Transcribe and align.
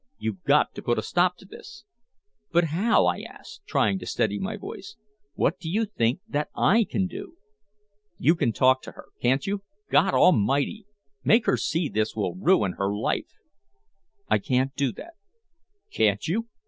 You've 0.17 0.41
got 0.45 0.73
to 0.73 0.81
put 0.81 0.97
a 0.97 1.03
stop 1.03 1.37
to 1.37 1.45
this" 1.45 1.83
"But 2.51 2.63
how?" 2.73 3.05
I 3.05 3.19
asked, 3.19 3.67
trying 3.67 3.99
to 3.99 4.07
steady 4.07 4.39
my 4.39 4.57
voice. 4.57 4.95
"What 5.35 5.59
do 5.59 5.69
you 5.69 5.85
think 5.85 6.21
that 6.27 6.49
I 6.55 6.85
can 6.85 7.05
do?" 7.05 7.37
"You 8.17 8.33
can 8.35 8.51
talk 8.51 8.81
to 8.81 8.93
her, 8.93 9.09
can't 9.21 9.45
you? 9.45 9.61
God 9.91 10.15
Almighty! 10.15 10.87
Make 11.23 11.45
her 11.45 11.55
see 11.55 11.87
this 11.87 12.15
will 12.15 12.33
ruin 12.33 12.77
her 12.79 12.91
life!" 12.91 13.29
"I 14.27 14.39
can't 14.39 14.73
do 14.73 14.91
that." 14.93 15.13
"Can't 15.91 16.27
you?" 16.27 16.47